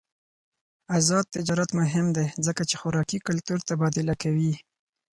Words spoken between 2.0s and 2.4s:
دی